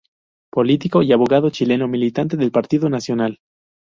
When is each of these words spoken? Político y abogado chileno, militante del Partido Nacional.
Político 0.49 1.03
y 1.03 1.11
abogado 1.11 1.51
chileno, 1.51 1.87
militante 1.87 2.35
del 2.35 2.49
Partido 2.49 2.89
Nacional. 2.89 3.37